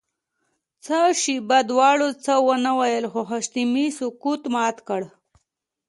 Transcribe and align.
څه 0.85 0.97
شېبه 1.21 1.57
دواړو 1.69 2.07
څه 2.23 2.33
ونه 2.45 2.71
ويل 2.79 3.05
خو 3.11 3.21
حشمتي 3.29 3.87
سکوت 3.97 4.41
مات 4.53 4.77
کړ. 4.87 5.01